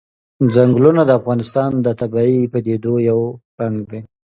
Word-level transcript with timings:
ځنګلونه 0.53 1.01
د 1.05 1.11
افغانستان 1.19 1.71
د 1.85 1.87
طبیعي 2.01 2.39
پدیدو 2.53 2.93
یو 3.09 3.19
رنګ 3.59 3.77
دی. 3.89 3.99